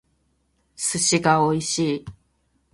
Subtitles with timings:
[0.75, 2.05] 寿司が美味しい